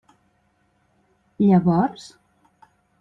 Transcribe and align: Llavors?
Llavors? 1.43 2.09